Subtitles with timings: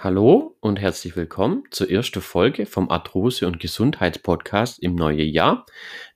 [0.00, 5.66] Hallo und herzlich willkommen zur ersten Folge vom Arthrose- und Gesundheitspodcast im neuen Jahr.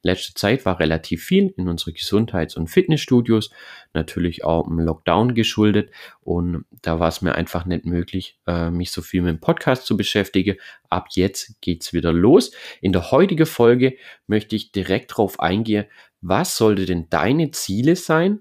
[0.03, 3.51] Letzte Zeit war relativ viel in unsere Gesundheits- und Fitnessstudios,
[3.93, 5.91] natürlich auch im Lockdown geschuldet
[6.23, 9.85] und da war es mir einfach nicht möglich, äh, mich so viel mit dem Podcast
[9.85, 10.57] zu beschäftigen.
[10.89, 12.53] Ab jetzt geht's wieder los.
[12.81, 15.85] In der heutigen Folge möchte ich direkt darauf eingehen,
[16.23, 18.41] was sollte denn deine Ziele sein,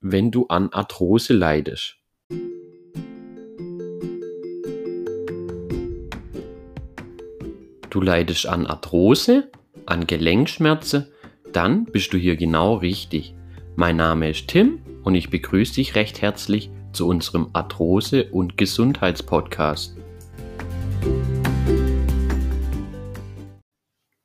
[0.00, 1.98] wenn du an Arthrose leidest?
[7.96, 9.50] Du leidest an Arthrose,
[9.86, 11.06] an Gelenkschmerzen,
[11.54, 13.32] dann bist du hier genau richtig.
[13.74, 19.96] Mein Name ist Tim und ich begrüße dich recht herzlich zu unserem Arthrose- und Gesundheitspodcast.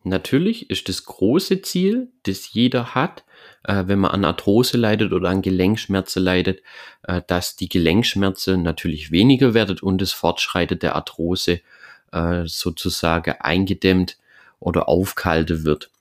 [0.04, 3.24] Natürlich ist das große Ziel, das jeder hat,
[3.64, 6.62] äh, wenn man an Arthrose leidet oder an Gelenkschmerzen leidet,
[7.04, 11.62] äh, dass die Gelenkschmerzen natürlich weniger werden und das Fortschreiten der Arthrose
[12.12, 14.18] äh, sozusagen eingedämmt
[14.60, 15.92] oder aufkaltet wird.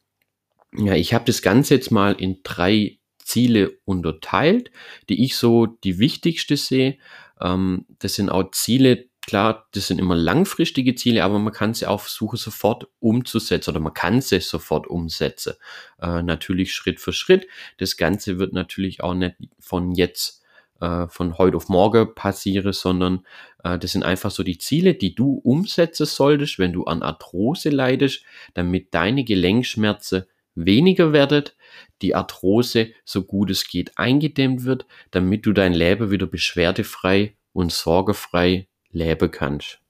[0.76, 4.70] Ja, ich habe das Ganze jetzt mal in drei Ziele unterteilt,
[5.08, 6.98] die ich so die wichtigste sehe.
[7.40, 11.86] Ähm, das sind auch Ziele, klar, das sind immer langfristige Ziele, aber man kann sie
[11.86, 15.54] auch versuchen sofort umzusetzen oder man kann sie sofort umsetzen.
[16.00, 17.46] Äh, natürlich Schritt für Schritt.
[17.78, 20.39] Das Ganze wird natürlich auch nicht von jetzt
[20.80, 23.26] äh, von heute auf morgen passiere, sondern
[23.64, 27.70] äh, das sind einfach so die Ziele, die du umsetzen solltest, wenn du an Arthrose
[27.70, 28.22] leidest,
[28.54, 31.56] damit deine Gelenkschmerzen weniger werdet,
[32.02, 37.72] die Arthrose so gut es geht eingedämmt wird, damit du dein Leben wieder beschwerdefrei und
[37.72, 39.80] sorgefrei leben kannst.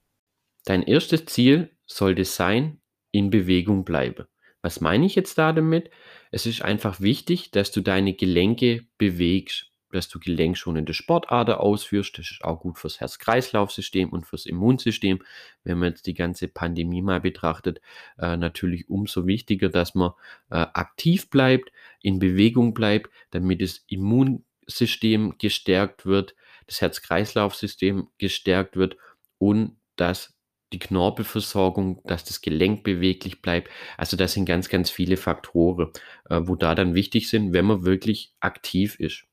[0.65, 2.77] Dein erstes Ziel sollte sein,
[3.11, 4.25] in Bewegung bleiben.
[4.61, 5.89] Was meine ich jetzt da damit?
[6.31, 12.17] Es ist einfach wichtig, dass du deine Gelenke bewegst dass du gelenkschonende Sportarten ausführst.
[12.17, 15.19] Das ist auch gut fürs Herz-Kreislauf-System und fürs Immunsystem.
[15.63, 17.81] Wenn man jetzt die ganze Pandemie mal betrachtet,
[18.17, 20.11] äh, natürlich umso wichtiger, dass man
[20.49, 26.35] äh, aktiv bleibt, in Bewegung bleibt, damit das Immunsystem gestärkt wird,
[26.67, 28.97] das Herz-Kreislauf-System gestärkt wird
[29.37, 30.33] und dass
[30.73, 33.69] die Knorpelversorgung, dass das Gelenk beweglich bleibt.
[33.97, 35.91] Also das sind ganz, ganz viele Faktoren,
[36.29, 39.25] äh, wo da dann wichtig sind, wenn man wirklich aktiv ist.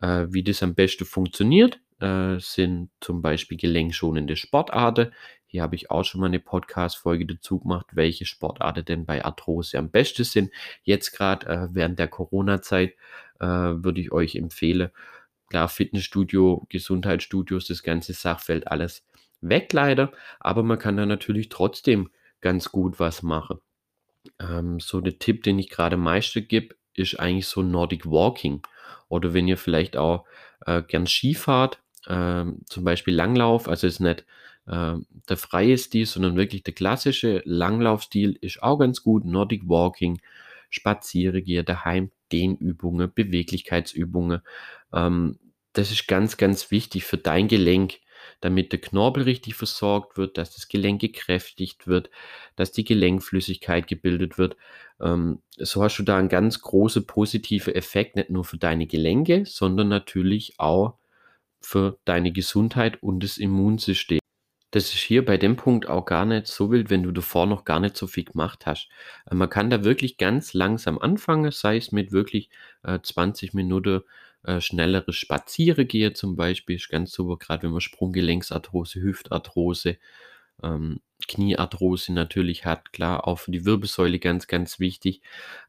[0.00, 5.12] Äh, wie das am besten funktioniert, äh, sind zum Beispiel gelenkschonende Sportarten.
[5.46, 9.78] Hier habe ich auch schon mal eine Podcast-Folge dazu gemacht, welche Sportarten denn bei Arthrose
[9.78, 10.50] am besten sind.
[10.82, 12.94] Jetzt gerade äh, während der Corona-Zeit
[13.40, 14.90] äh, würde ich euch empfehlen,
[15.48, 19.04] klar, Fitnessstudio, Gesundheitsstudios, das ganze Sachfeld, alles
[19.40, 22.10] weg leider, aber man kann da natürlich trotzdem
[22.40, 23.58] ganz gut was machen.
[24.40, 28.62] Ähm, so der Tipp, den ich gerade meiste gebe, ist eigentlich so Nordic Walking.
[29.08, 30.24] Oder wenn ihr vielleicht auch
[30.66, 34.24] äh, gern Skifahrt, äh, zum Beispiel Langlauf, also ist nicht
[34.66, 34.94] äh,
[35.28, 39.24] der freie Stil, sondern wirklich der klassische Langlaufstil ist auch ganz gut.
[39.24, 40.20] Nordic Walking,
[40.70, 44.42] Spaziere gehe daheim, Dehnübungen, Beweglichkeitsübungen.
[44.92, 45.38] Ähm,
[45.72, 48.00] das ist ganz, ganz wichtig für dein Gelenk,
[48.40, 52.10] damit der Knorpel richtig versorgt wird, dass das Gelenk gekräftigt wird,
[52.56, 54.56] dass die Gelenkflüssigkeit gebildet wird.
[55.00, 59.44] Ähm, so hast du da einen ganz großen positiven Effekt, nicht nur für deine Gelenke,
[59.46, 60.94] sondern natürlich auch
[61.60, 64.20] für deine Gesundheit und das Immunsystem.
[64.70, 67.64] Das ist hier bei dem Punkt auch gar nicht so wild, wenn du davor noch
[67.64, 68.88] gar nicht so viel gemacht hast.
[69.30, 72.50] Äh, man kann da wirklich ganz langsam anfangen, sei es mit wirklich
[72.82, 74.02] äh, 20 Minuten
[74.48, 79.98] äh, schnelleres Spazieren gehe zum Beispiel, ist ganz super, gerade wenn man Sprunggelenksarthrose, Hüftarthrose,
[80.62, 85.20] ähm, Kniearthrose natürlich hat, klar, auch für die Wirbelsäule ganz, ganz wichtig.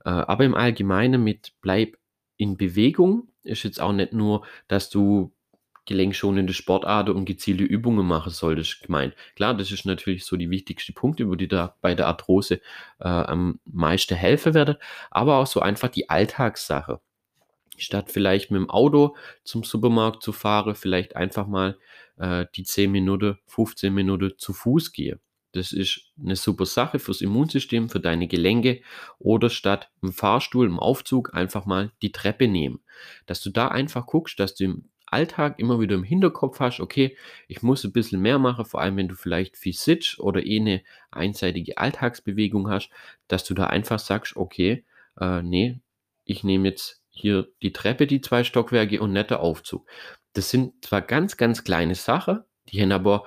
[0.06, 1.98] Äh, aber im Allgemeinen mit bleib
[2.38, 5.34] in Bewegung ist jetzt auch nicht nur, dass du
[5.86, 9.16] gelenkschonende Sportarten und gezielte Übungen machen solltest, gemeint.
[9.36, 12.62] Klar, das ist natürlich so die wichtigste Punkte, wo die da bei der Arthrose
[13.00, 14.78] äh, am meisten helfen werden,
[15.12, 17.02] aber auch so einfach die Alltagssache
[17.82, 21.78] statt vielleicht mit dem Auto zum Supermarkt zu fahren, vielleicht einfach mal
[22.18, 25.20] äh, die 10 Minuten, 15 Minuten zu Fuß gehe.
[25.52, 28.81] Das ist eine super Sache fürs Immunsystem, für deine Gelenke.
[29.18, 32.81] Oder statt im Fahrstuhl, im Aufzug einfach mal die Treppe nehmen.
[33.26, 37.18] Dass du da einfach guckst, dass du im Alltag immer wieder im Hinterkopf hast, okay,
[37.48, 40.60] ich muss ein bisschen mehr machen, vor allem wenn du vielleicht viel sitzt oder eh
[40.60, 42.92] eine einseitige Alltagsbewegung hast,
[43.28, 44.86] dass du da einfach sagst, okay,
[45.20, 45.80] äh, nee,
[46.25, 49.88] ich nehme jetzt hier die Treppe, die zwei Stockwerke und netter Aufzug.
[50.33, 53.25] Das sind zwar ganz, ganz kleine Sachen, die haben aber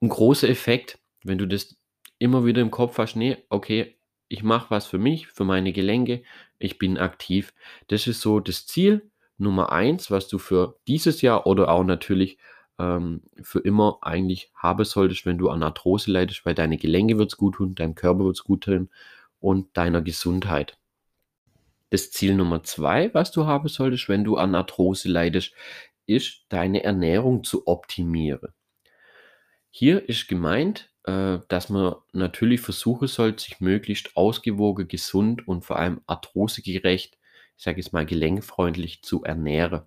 [0.00, 1.76] einen großen Effekt, wenn du das
[2.18, 3.96] immer wieder im Kopf hast, nee, okay,
[4.28, 6.22] ich mache was für mich, für meine Gelenke,
[6.58, 7.52] ich bin aktiv.
[7.88, 12.38] Das ist so das Ziel Nummer eins, was du für dieses Jahr oder auch natürlich
[12.78, 17.32] ähm, für immer eigentlich haben solltest, wenn du an Arthrose leidest, weil deine Gelenke wird
[17.32, 18.90] es gut tun, deinem Körper wird es gut tun
[19.40, 20.78] und deiner Gesundheit.
[21.90, 25.52] Das Ziel Nummer zwei, was du haben solltest, wenn du an Arthrose leidest,
[26.06, 28.52] ist, deine Ernährung zu optimieren.
[29.70, 35.78] Hier ist gemeint, äh, dass man natürlich versuchen sollte, sich möglichst ausgewogen, gesund und vor
[35.78, 37.18] allem arthrosegerecht,
[37.56, 39.82] ich sage jetzt mal gelenkfreundlich zu ernähren.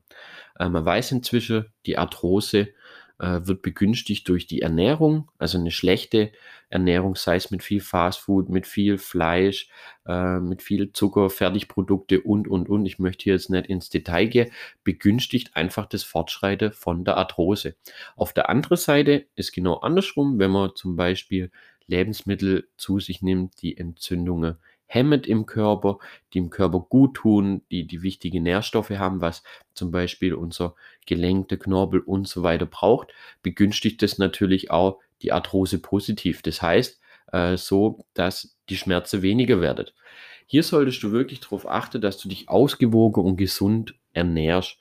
[0.60, 2.74] Äh, man weiß inzwischen, die Arthrose
[3.20, 6.32] äh, wird begünstigt durch die Ernährung, also eine schlechte
[6.70, 9.70] Ernährung, sei es mit viel Fastfood, mit viel Fleisch,
[10.08, 12.86] äh, mit viel Zucker, Fertigprodukte und, und, und.
[12.86, 14.52] Ich möchte hier jetzt nicht ins Detail gehen,
[14.84, 17.76] begünstigt einfach das Fortschreiten von der Arthrose.
[18.16, 21.52] Auf der anderen Seite ist genau andersrum, wenn man zum Beispiel
[21.86, 24.58] Lebensmittel zu sich nimmt, die Entzündungen
[24.94, 25.98] hemmet im Körper,
[26.34, 29.44] die im Körper gut tun, die die wichtige Nährstoffe haben, was
[29.74, 30.76] zum Beispiel unser
[31.06, 33.12] Gelenk, der Knorpel und so weiter braucht,
[33.42, 36.42] begünstigt das natürlich auch die Arthrose positiv.
[36.42, 37.02] Das heißt,
[37.32, 39.88] äh, so, dass die Schmerzen weniger werden.
[40.46, 44.78] Hier solltest du wirklich darauf achten, dass du dich ausgewogen und gesund ernährst.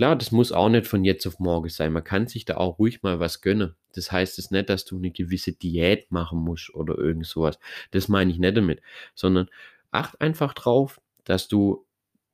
[0.00, 1.92] Klar, das muss auch nicht von jetzt auf morgen sein.
[1.92, 3.74] Man kann sich da auch ruhig mal was gönnen.
[3.92, 7.58] Das heißt es nicht, dass du eine gewisse Diät machen musst oder irgend sowas.
[7.90, 8.80] Das meine ich nicht damit,
[9.14, 9.50] sondern
[9.90, 11.84] acht einfach drauf, dass du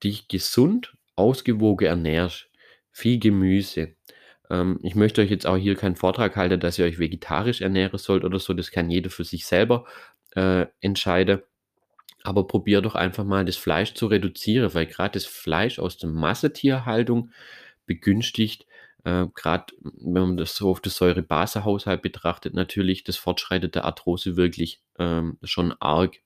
[0.04, 2.48] dich gesund, ausgewogen ernährst.
[2.92, 3.96] Viel Gemüse.
[4.48, 7.98] Ähm, ich möchte euch jetzt auch hier keinen Vortrag halten, dass ihr euch vegetarisch ernähren
[7.98, 8.54] sollt oder so.
[8.54, 9.86] Das kann jeder für sich selber
[10.36, 11.40] äh, entscheiden.
[12.26, 16.11] Aber probier doch einfach mal das Fleisch zu reduzieren, weil gerade das Fleisch aus der
[16.11, 17.31] Massetierhaltung
[17.87, 18.67] begünstigt,
[19.05, 24.37] äh, gerade wenn man das so auf das Säurebasehaushalt betrachtet, natürlich das Fortschreiten der Arthrose
[24.37, 26.17] wirklich ähm, schon arg.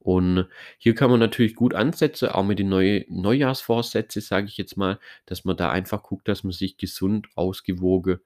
[0.00, 0.48] Und
[0.78, 4.98] hier kann man natürlich gut ansetzen, auch mit den neuen Neujahrsvorsätzen, sage ich jetzt mal,
[5.26, 8.18] dass man da einfach guckt, dass man sich gesund, ausgewogen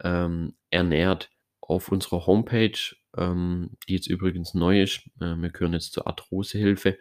[0.00, 1.30] ähm, ernährt.
[1.60, 2.78] Auf unserer Homepage
[3.16, 5.00] ähm, die jetzt übrigens neu ist.
[5.20, 6.98] Äh, wir gehören jetzt zur Arthrosehilfe.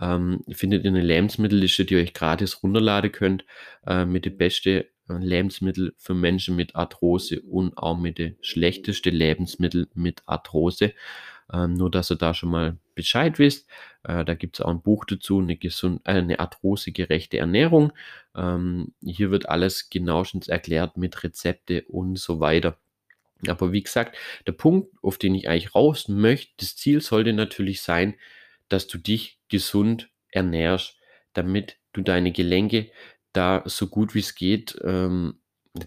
[0.00, 3.44] Ähm, findet ihr eine Lebensmittelliste, die ihr euch gratis runterladen könnt,
[3.86, 9.14] äh, mit den besten äh, Lebensmittel für Menschen mit Arthrose und auch mit den schlechtesten
[9.14, 10.94] Lebensmittel mit Arthrose.
[11.52, 13.68] Ähm, nur, dass ihr da schon mal Bescheid wisst.
[14.02, 17.92] Äh, da gibt es auch ein Buch dazu, eine, gesund, äh, eine arthrosegerechte Ernährung.
[18.34, 22.78] Ähm, hier wird alles genauestens erklärt mit Rezepte und so weiter.
[23.48, 27.82] Aber wie gesagt, der Punkt, auf den ich eigentlich raus möchte, das Ziel sollte natürlich
[27.82, 28.14] sein,
[28.68, 30.96] dass du dich gesund ernährst,
[31.32, 32.90] damit du deine Gelenke
[33.32, 35.40] da so gut wie es geht, ähm,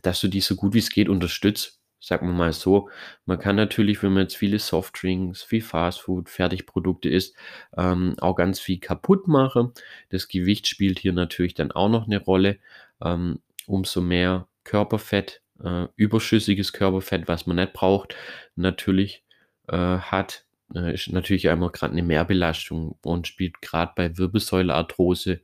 [0.04, 1.82] dass du die so gut wie es geht unterstützt.
[2.00, 2.90] Sagen wir mal so.
[3.26, 7.36] Man kann natürlich, wenn man jetzt viele Softdrinks, viel Fastfood, Fertigprodukte isst,
[7.76, 9.74] ähm, auch ganz viel kaputt machen.
[10.10, 12.60] Das Gewicht spielt hier natürlich dann auch noch eine Rolle.
[13.04, 18.16] Ähm, umso mehr Körperfett äh, überschüssiges Körperfett, was man nicht braucht,
[18.56, 19.24] natürlich
[19.68, 25.42] äh, hat, äh, ist natürlich einmal gerade eine Mehrbelastung und spielt gerade bei Wirbelsäulearthrose,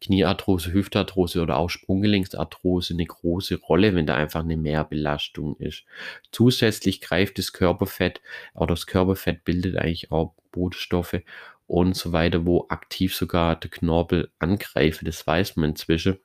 [0.00, 5.84] Kniearthrose, Hüftarthrose oder auch Sprunggelenksarthrose eine große Rolle, wenn da einfach eine Mehrbelastung ist.
[6.30, 8.20] Zusätzlich greift das Körperfett,
[8.54, 11.22] auch das Körperfett bildet eigentlich auch Bodenstoffe
[11.66, 15.00] und so weiter, wo aktiv sogar der Knorpel angreift.
[15.06, 16.18] Das weiß man inzwischen.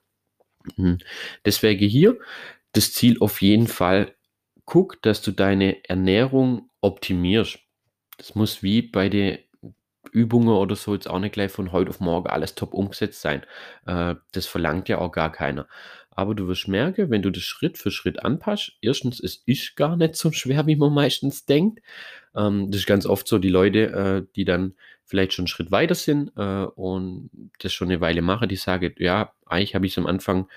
[0.76, 0.98] Mhm.
[1.44, 2.18] Deswegen hier
[2.72, 4.14] das Ziel auf jeden Fall,
[4.64, 7.58] guck, dass du deine Ernährung optimierst.
[8.18, 9.38] Das muss wie bei den
[10.12, 13.44] Übungen oder so jetzt auch nicht gleich von heute auf morgen alles top umgesetzt sein.
[13.86, 15.66] Äh, das verlangt ja auch gar keiner.
[16.10, 19.96] Aber du wirst merken, wenn du das Schritt für Schritt anpasst, erstens, es ist gar
[19.96, 21.80] nicht so schwer, wie man meistens denkt.
[22.34, 25.72] Ähm, das ist ganz oft so, die Leute, äh, die dann vielleicht schon einen Schritt
[25.72, 29.92] weiter sind äh, und das schon eine Weile machen, die sagen, ja, eigentlich habe ich
[29.92, 30.48] es am Anfang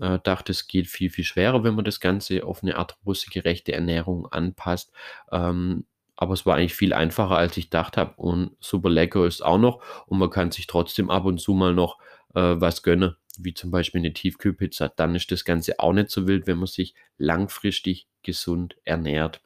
[0.00, 4.26] äh, dachte, es geht viel, viel schwerer, wenn man das Ganze auf eine arthrosegerechte Ernährung
[4.26, 4.92] anpasst.
[5.30, 5.86] Ähm,
[6.16, 8.14] aber es war eigentlich viel einfacher, als ich gedacht habe.
[8.16, 9.82] Und super lecker ist auch noch.
[10.06, 11.98] Und man kann sich trotzdem ab und zu mal noch
[12.34, 14.88] äh, was gönnen, wie zum Beispiel eine Tiefkühlpizza.
[14.88, 19.42] Dann ist das Ganze auch nicht so wild, wenn man sich langfristig gesund ernährt.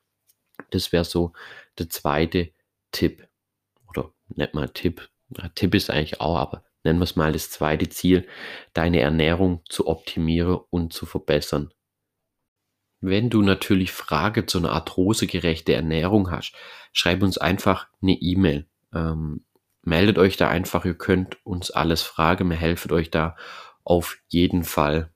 [0.71, 1.33] Das wäre so
[1.79, 2.51] der zweite
[2.93, 3.27] Tipp.
[3.89, 5.09] Oder nicht mal Tipp.
[5.55, 8.27] Tipp ist eigentlich auch, aber nennen wir es mal das zweite Ziel,
[8.73, 11.73] deine Ernährung zu optimieren und zu verbessern.
[13.01, 16.55] Wenn du natürlich Frage zu einer arthrosegerechte Ernährung hast,
[16.93, 18.67] schreib uns einfach eine E-Mail.
[18.93, 19.45] Ähm,
[19.83, 23.37] meldet euch da einfach, ihr könnt uns alles fragen, wir helfen euch da
[23.85, 25.11] auf jeden Fall.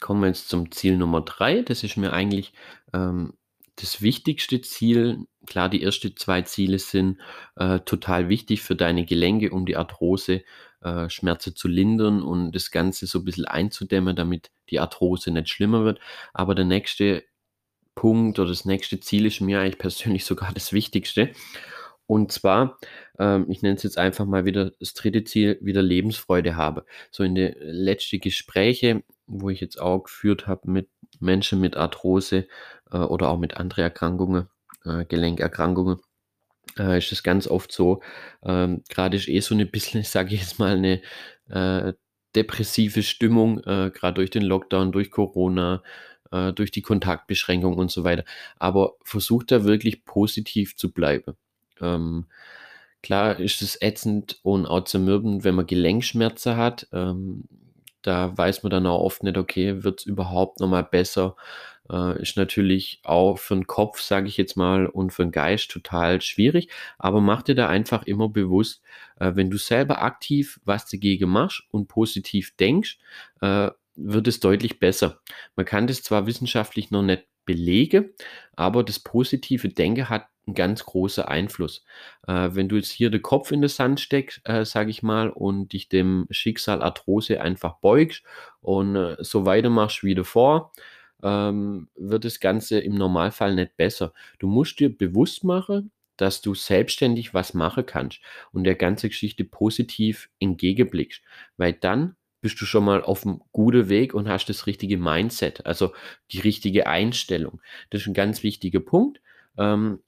[0.00, 1.62] Kommen wir jetzt zum Ziel Nummer drei.
[1.62, 2.52] Das ist mir eigentlich
[2.92, 3.34] ähm,
[3.80, 7.18] das wichtigste Ziel, klar, die ersten zwei Ziele sind
[7.56, 10.42] äh, total wichtig für deine Gelenke, um die Arthrose
[10.82, 15.48] äh, Schmerzen zu lindern und das Ganze so ein bisschen einzudämmen, damit die Arthrose nicht
[15.48, 16.00] schlimmer wird.
[16.32, 17.24] Aber der nächste
[17.94, 21.32] Punkt oder das nächste Ziel ist mir eigentlich persönlich sogar das Wichtigste.
[22.06, 22.78] Und zwar,
[23.18, 26.84] ähm, ich nenne es jetzt einfach mal wieder das dritte Ziel, wieder Lebensfreude habe.
[27.10, 30.88] So in den letzten Gespräche, wo ich jetzt auch geführt habe mit
[31.20, 32.48] Menschen mit Arthrose
[32.98, 34.48] oder auch mit anderen Erkrankungen,
[34.84, 35.98] äh, Gelenkerkrankungen,
[36.78, 38.02] äh, ist es ganz oft so,
[38.44, 41.02] ähm, gerade ist eh so eine bisschen, sage ich jetzt mal, eine
[41.48, 41.92] äh,
[42.36, 45.82] depressive Stimmung, äh, gerade durch den Lockdown, durch Corona,
[46.32, 48.24] äh, durch die Kontaktbeschränkung und so weiter.
[48.58, 51.34] Aber versucht da wirklich positiv zu bleiben.
[51.80, 52.26] Ähm,
[53.02, 56.86] klar ist es ätzend und auch zermürbend, wenn man Gelenkschmerzen hat.
[56.92, 57.44] Ähm,
[58.02, 61.36] da weiß man dann auch oft nicht, okay, wird es überhaupt nochmal besser?
[61.90, 65.70] Äh, ist natürlich auch für den Kopf, sage ich jetzt mal, und für den Geist
[65.70, 66.68] total schwierig.
[66.98, 68.82] Aber mach dir da einfach immer bewusst,
[69.18, 72.98] äh, wenn du selber aktiv was dagegen machst und positiv denkst,
[73.40, 75.20] äh, wird es deutlich besser.
[75.56, 78.10] Man kann das zwar wissenschaftlich noch nicht belegen,
[78.54, 81.84] aber das positive Denken hat einen ganz großen Einfluss.
[82.26, 85.30] Äh, wenn du jetzt hier den Kopf in den Sand steckst, äh, sage ich mal,
[85.30, 88.22] und dich dem Schicksal Arthrose einfach beugst
[88.60, 90.72] und äh, so weitermachst wie davor,
[91.22, 94.12] ähm, wird das Ganze im Normalfall nicht besser.
[94.38, 98.20] Du musst dir bewusst machen, dass du selbstständig was machen kannst
[98.52, 101.22] und der ganze Geschichte positiv entgegenblickst,
[101.56, 105.66] weil dann bist du schon mal auf einem guten Weg und hast das richtige Mindset,
[105.66, 105.92] also
[106.32, 107.60] die richtige Einstellung.
[107.90, 109.20] Das ist ein ganz wichtiger Punkt,
[109.58, 110.00] ähm,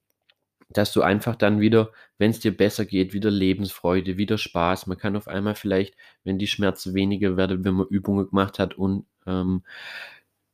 [0.70, 4.86] dass du einfach dann wieder, wenn es dir besser geht, wieder Lebensfreude, wieder Spaß.
[4.86, 8.74] Man kann auf einmal vielleicht, wenn die Schmerzen weniger werden, wenn man Übungen gemacht hat
[8.74, 9.62] und ähm,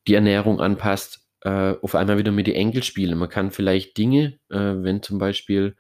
[0.09, 3.19] die Ernährung anpasst, äh, auf einmal wieder mit den Enkel spielen.
[3.19, 5.77] Man kann vielleicht Dinge, äh, wenn zum Beispiel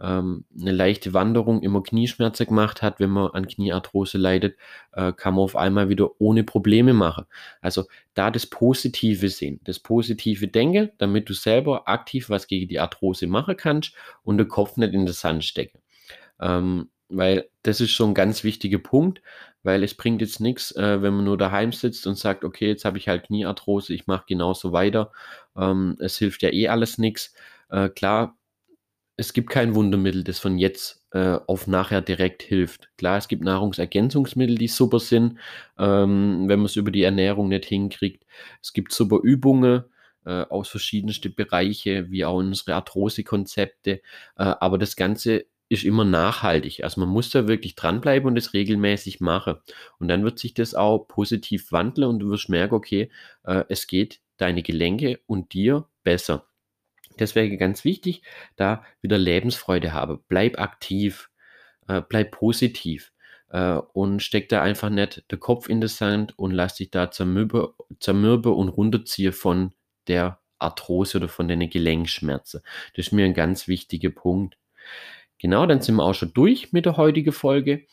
[0.00, 4.56] ähm, eine leichte Wanderung immer Knieschmerzen gemacht hat, wenn man an Kniearthrose leidet,
[4.92, 7.26] äh, kann man auf einmal wieder ohne Probleme machen.
[7.60, 12.80] Also da das Positive sehen, das positive Denken, damit du selber aktiv was gegen die
[12.80, 15.78] Arthrose machen kannst und den Kopf nicht in den Sand stecken.
[16.40, 19.22] Ähm, weil das ist schon ein ganz wichtiger Punkt,
[19.62, 22.84] weil es bringt jetzt nichts, äh, wenn man nur daheim sitzt und sagt, okay, jetzt
[22.84, 25.12] habe ich halt Kniearthrose, ich mache genauso weiter.
[25.56, 27.34] Ähm, es hilft ja eh alles nichts.
[27.70, 28.36] Äh, klar,
[29.16, 32.90] es gibt kein Wundermittel, das von jetzt äh, auf nachher direkt hilft.
[32.98, 35.38] Klar, es gibt Nahrungsergänzungsmittel, die super sind,
[35.78, 38.24] ähm, wenn man es über die Ernährung nicht hinkriegt.
[38.60, 39.84] Es gibt super Übungen
[40.26, 43.92] äh, aus verschiedensten Bereichen, wie auch unsere Arthrose-Konzepte.
[43.92, 44.00] Äh,
[44.36, 46.82] aber das Ganze ist immer nachhaltig.
[46.84, 49.56] Also man muss da wirklich dranbleiben und es regelmäßig machen.
[49.98, 53.10] Und dann wird sich das auch positiv wandeln und du wirst merken, okay,
[53.44, 56.46] äh, es geht deine Gelenke und dir besser.
[57.18, 58.22] Deswegen ganz wichtig,
[58.56, 60.20] da wieder Lebensfreude habe.
[60.28, 61.30] Bleib aktiv,
[61.86, 63.12] äh, bleib positiv
[63.50, 67.10] äh, und steck da einfach nicht den Kopf in den Sand und lass dich da
[67.10, 69.74] zermürbe, zermürbe und runterziehen von
[70.08, 72.62] der Arthrose oder von den Gelenkschmerzen.
[72.94, 74.58] Das ist mir ein ganz wichtiger Punkt.
[75.44, 77.86] Genau, dann sind wir auch schon durch mit der heutigen Folge.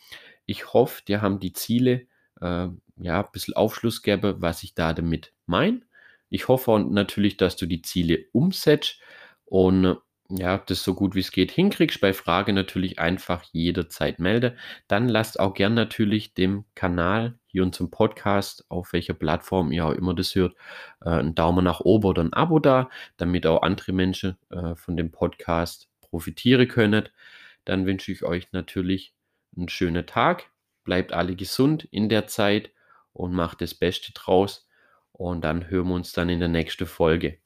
[0.46, 2.08] Ich hoffe, dir haben die Ziele
[2.40, 5.82] äh, ja, ein bisschen Aufschluss gegeben, was ich da damit meine.
[6.30, 9.02] Ich hoffe natürlich, dass du die Ziele umsetzt
[9.44, 9.98] und
[10.30, 12.00] ja, das so gut wie es geht hinkriegst.
[12.00, 14.56] Bei Frage natürlich einfach jederzeit melde.
[14.88, 19.86] Dann lasst auch gern natürlich dem Kanal hier und zum Podcast, auf welcher Plattform ihr
[19.86, 20.56] auch immer das hört,
[21.02, 24.96] äh, einen Daumen nach oben oder ein Abo da, damit auch andere Menschen äh, von
[24.96, 27.10] dem Podcast profitieren können.
[27.66, 29.14] Dann wünsche ich euch natürlich
[29.56, 30.50] einen schönen Tag.
[30.84, 32.72] Bleibt alle gesund in der Zeit
[33.14, 34.68] und macht das Beste draus.
[35.12, 37.38] Und dann hören wir uns dann in der nächsten Folge.